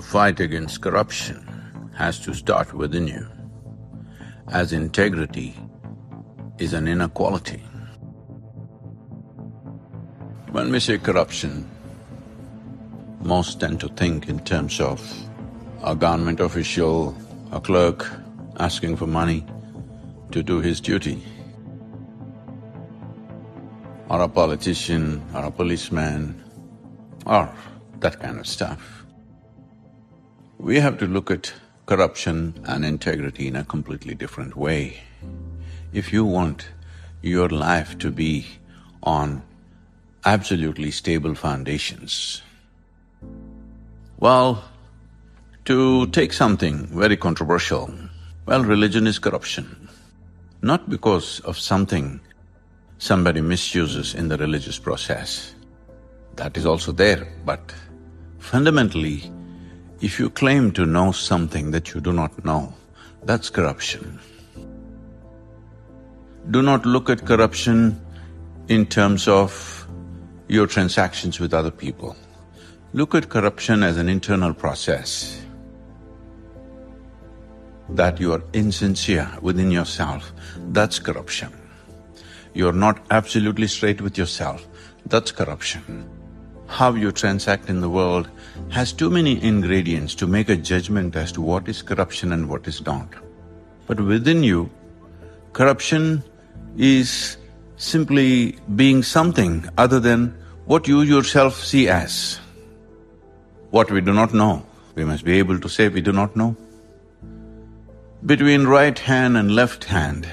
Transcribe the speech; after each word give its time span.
fight 0.00 0.40
against 0.40 0.80
corruption 0.80 1.46
has 1.94 2.18
to 2.20 2.32
start 2.32 2.72
within 2.72 3.06
you, 3.06 3.26
as 4.48 4.72
integrity 4.72 5.54
is 6.58 6.72
an 6.72 6.88
inner 6.88 7.08
quality. 7.08 7.62
When 10.52 10.70
we 10.70 10.80
say 10.80 10.96
corruption, 10.98 11.68
most 13.20 13.60
tend 13.60 13.80
to 13.80 13.88
think 13.88 14.28
in 14.28 14.38
terms 14.40 14.80
of 14.80 15.00
a 15.82 15.94
government 15.94 16.40
official, 16.40 17.14
a 17.50 17.60
clerk 17.60 18.08
asking 18.58 18.96
for 18.96 19.06
money 19.06 19.44
to 20.30 20.42
do 20.42 20.60
his 20.60 20.80
duty, 20.80 21.22
or 24.08 24.22
a 24.22 24.28
politician 24.28 25.22
or 25.34 25.44
a 25.44 25.50
policeman, 25.50 26.42
or 27.26 27.52
that 28.00 28.20
kind 28.20 28.38
of 28.38 28.46
stuff. 28.46 29.01
We 30.62 30.78
have 30.78 30.96
to 30.98 31.08
look 31.08 31.28
at 31.28 31.52
corruption 31.86 32.54
and 32.66 32.84
integrity 32.84 33.48
in 33.48 33.56
a 33.56 33.64
completely 33.64 34.14
different 34.14 34.56
way. 34.56 35.02
If 35.92 36.12
you 36.12 36.24
want 36.24 36.68
your 37.20 37.48
life 37.48 37.98
to 37.98 38.12
be 38.12 38.46
on 39.02 39.42
absolutely 40.24 40.92
stable 40.92 41.34
foundations, 41.34 42.42
well, 44.20 44.62
to 45.64 46.06
take 46.06 46.32
something 46.32 46.86
very 46.86 47.16
controversial, 47.16 47.92
well, 48.46 48.62
religion 48.62 49.08
is 49.08 49.18
corruption. 49.18 49.88
Not 50.62 50.88
because 50.88 51.40
of 51.40 51.58
something 51.58 52.20
somebody 52.98 53.40
misuses 53.40 54.14
in 54.14 54.28
the 54.28 54.38
religious 54.38 54.78
process, 54.78 55.56
that 56.36 56.56
is 56.56 56.64
also 56.64 56.92
there, 56.92 57.26
but 57.44 57.74
fundamentally, 58.38 59.28
if 60.02 60.18
you 60.18 60.28
claim 60.28 60.72
to 60.72 60.84
know 60.84 61.12
something 61.12 61.70
that 61.70 61.94
you 61.94 62.00
do 62.00 62.12
not 62.12 62.44
know, 62.44 62.74
that's 63.22 63.48
corruption. 63.48 64.18
Do 66.50 66.60
not 66.60 66.84
look 66.84 67.08
at 67.08 67.24
corruption 67.24 68.04
in 68.66 68.84
terms 68.86 69.28
of 69.28 69.86
your 70.48 70.66
transactions 70.66 71.38
with 71.38 71.54
other 71.54 71.70
people. 71.70 72.16
Look 72.92 73.14
at 73.14 73.28
corruption 73.28 73.84
as 73.84 73.96
an 73.96 74.08
internal 74.08 74.52
process 74.52 75.40
that 77.90 78.18
you 78.18 78.32
are 78.32 78.42
insincere 78.54 79.30
within 79.40 79.70
yourself, 79.70 80.32
that's 80.70 80.98
corruption. 80.98 81.52
You're 82.54 82.72
not 82.72 83.06
absolutely 83.10 83.68
straight 83.68 84.00
with 84.00 84.18
yourself, 84.18 84.66
that's 85.06 85.30
corruption. 85.30 86.08
How 86.72 86.94
you 86.94 87.12
transact 87.12 87.68
in 87.68 87.82
the 87.82 87.90
world 87.90 88.30
has 88.70 88.94
too 88.94 89.10
many 89.10 89.32
ingredients 89.44 90.14
to 90.14 90.26
make 90.26 90.48
a 90.48 90.56
judgment 90.56 91.14
as 91.14 91.30
to 91.32 91.42
what 91.42 91.68
is 91.68 91.82
corruption 91.82 92.32
and 92.32 92.48
what 92.48 92.66
is 92.66 92.84
not. 92.86 93.08
But 93.86 94.00
within 94.00 94.42
you, 94.42 94.70
corruption 95.52 96.24
is 96.78 97.36
simply 97.76 98.56
being 98.74 99.02
something 99.02 99.68
other 99.76 100.00
than 100.00 100.34
what 100.64 100.88
you 100.88 101.02
yourself 101.02 101.62
see 101.62 101.88
as. 101.88 102.40
What 103.70 103.90
we 103.90 104.00
do 104.00 104.14
not 104.14 104.32
know, 104.32 104.64
we 104.94 105.04
must 105.04 105.26
be 105.26 105.38
able 105.38 105.60
to 105.60 105.68
say 105.68 105.88
we 105.88 106.00
do 106.00 106.12
not 106.12 106.34
know. 106.36 106.56
Between 108.24 108.64
right 108.64 108.98
hand 108.98 109.36
and 109.36 109.54
left 109.54 109.84
hand, 109.84 110.26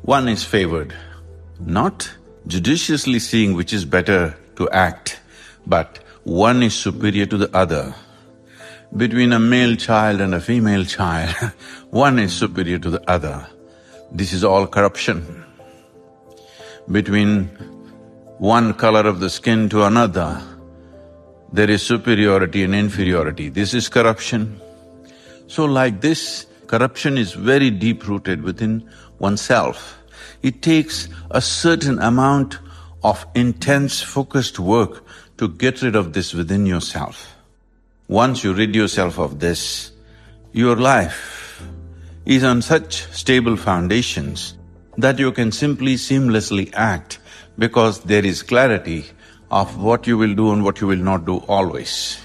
one 0.00 0.26
is 0.26 0.42
favored, 0.42 0.94
not 1.60 2.10
judiciously 2.46 3.18
seeing 3.18 3.52
which 3.52 3.74
is 3.74 3.84
better 3.84 4.38
to 4.56 4.70
act, 4.70 5.20
but 5.66 5.98
one 6.24 6.62
is 6.62 6.74
superior 6.74 7.26
to 7.26 7.36
the 7.36 7.56
other. 7.56 7.94
Between 8.96 9.32
a 9.32 9.38
male 9.38 9.76
child 9.76 10.20
and 10.20 10.34
a 10.34 10.40
female 10.40 10.84
child, 10.84 11.34
one 11.90 12.18
is 12.18 12.32
superior 12.32 12.78
to 12.78 12.90
the 12.90 13.10
other. 13.10 13.46
This 14.12 14.32
is 14.32 14.44
all 14.44 14.66
corruption. 14.66 15.44
Between 16.90 17.46
one 18.38 18.74
color 18.74 19.06
of 19.06 19.20
the 19.20 19.28
skin 19.28 19.68
to 19.70 19.84
another, 19.84 20.40
there 21.52 21.70
is 21.70 21.82
superiority 21.82 22.62
and 22.62 22.74
inferiority, 22.74 23.48
this 23.48 23.74
is 23.74 23.88
corruption. 23.88 24.60
So 25.48 25.64
like 25.64 26.00
this, 26.00 26.46
corruption 26.66 27.18
is 27.18 27.32
very 27.32 27.70
deep-rooted 27.70 28.42
within 28.42 28.88
oneself. 29.18 29.96
It 30.42 30.62
takes 30.62 31.08
a 31.30 31.40
certain 31.40 31.98
amount 32.00 32.58
of 33.02 33.26
intense, 33.34 34.02
focused 34.02 34.58
work 34.58 35.04
to 35.38 35.48
get 35.48 35.82
rid 35.82 35.96
of 35.96 36.12
this 36.12 36.32
within 36.32 36.66
yourself. 36.66 37.36
Once 38.08 38.44
you 38.44 38.54
rid 38.54 38.74
yourself 38.74 39.18
of 39.18 39.40
this, 39.40 39.92
your 40.52 40.76
life 40.76 41.62
is 42.24 42.42
on 42.42 42.62
such 42.62 43.02
stable 43.12 43.56
foundations 43.56 44.56
that 44.96 45.18
you 45.18 45.30
can 45.32 45.52
simply 45.52 45.94
seamlessly 45.94 46.72
act 46.74 47.18
because 47.58 48.00
there 48.04 48.24
is 48.24 48.42
clarity 48.42 49.04
of 49.50 49.76
what 49.76 50.06
you 50.06 50.16
will 50.16 50.34
do 50.34 50.52
and 50.52 50.64
what 50.64 50.80
you 50.80 50.86
will 50.86 50.96
not 50.96 51.24
do 51.24 51.36
always. 51.48 52.18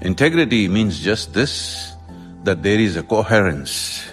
Integrity 0.00 0.68
means 0.68 1.00
just 1.00 1.32
this, 1.32 1.92
that 2.44 2.62
there 2.62 2.78
is 2.78 2.96
a 2.96 3.02
coherence 3.02 4.04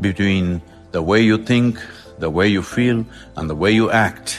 between 0.00 0.62
the 0.92 1.02
way 1.02 1.20
you 1.20 1.38
think, 1.38 1.78
the 2.18 2.30
way 2.30 2.48
you 2.48 2.62
feel 2.62 3.04
and 3.36 3.48
the 3.48 3.54
way 3.54 3.72
you 3.72 3.90
act. 3.90 4.38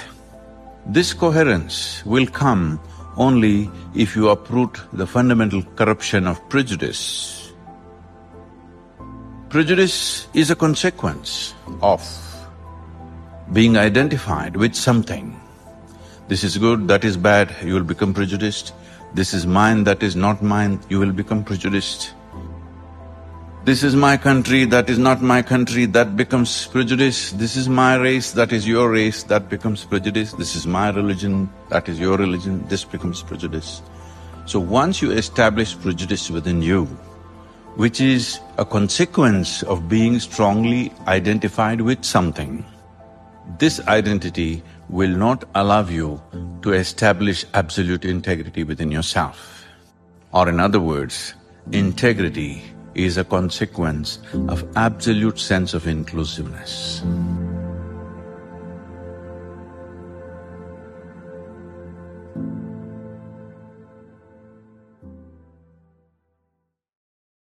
This 0.86 1.14
coherence 1.14 2.06
will 2.06 2.28
come 2.28 2.80
only 3.18 3.69
if 3.96 4.16
you 4.16 4.29
uproot 4.29 4.79
the 4.94 5.06
fundamental 5.06 5.63
corruption 5.75 6.28
of 6.28 6.47
prejudice. 6.50 7.51
Prejudice 9.50 10.28
is 10.34 10.50
a 10.50 10.56
consequence 10.56 11.53
of 11.81 12.02
being 13.52 13.78
identified 13.78 14.56
with 14.56 14.73
something. 14.73 15.40
This 16.28 16.44
is 16.44 16.57
good, 16.57 16.88
that 16.88 17.03
is 17.03 17.18
bad, 17.18 17.53
you 17.63 17.73
will 17.75 17.84
become 17.84 18.13
prejudiced. 18.13 18.73
This 19.13 19.34
is 19.34 19.46
mine, 19.46 19.84
that 19.84 20.02
is 20.02 20.16
not 20.16 20.41
mine, 20.41 20.79
you 20.90 21.00
will 21.00 21.12
become 21.12 21.44
prejudiced. 21.44 22.13
This 23.66 23.81
is 23.81 23.96
my 23.96 24.18
country, 24.18 24.66
that 24.66 24.90
is 24.90 25.00
not 25.00 25.22
my 25.22 25.41
country, 25.41 25.85
that 25.85 26.18
becomes 26.18 26.68
prejudice. 26.68 27.31
This 27.31 27.56
is 27.56 27.69
my 27.69 27.96
race, 27.96 28.34
that 28.34 28.51
is 28.51 28.68
your 28.68 28.91
race, 28.91 29.24
that 29.24 29.47
becomes 29.47 29.85
prejudice. 29.85 30.34
This 30.34 30.57
is 30.57 30.68
my 30.68 30.90
religion, 30.90 31.50
that 31.69 31.88
is 31.88 31.97
your 31.97 32.18
religion, 32.18 32.68
this 32.68 32.84
becomes 32.84 33.23
prejudice. 33.23 33.81
So 34.47 34.59
once 34.59 35.02
you 35.02 35.12
establish 35.12 35.79
prejudice 35.79 36.29
within 36.29 36.62
you, 36.62 36.88
which 37.78 38.02
is 38.02 38.41
a 38.57 38.66
consequence 38.66 39.63
of 39.63 39.88
being 39.88 40.19
strongly 40.19 40.91
identified 41.07 41.79
with 41.79 42.03
something, 42.03 42.66
this 43.59 43.79
identity 43.88 44.62
will 44.90 45.16
not 45.16 45.46
allow 45.56 45.88
you 45.88 46.22
to 46.63 46.73
establish 46.73 47.46
absolute 47.53 48.03
integrity 48.03 48.66
within 48.66 48.91
yourself. 48.91 49.66
Or 50.34 50.50
in 50.50 50.59
other 50.59 50.81
words, 50.81 51.34
integrity 51.72 52.62
is 52.96 53.18
a 53.18 53.24
consequence 53.24 54.20
of 54.48 54.66
absolute 54.76 55.40
sense 55.40 55.74
of 55.74 55.88
inclusiveness. 55.88 57.02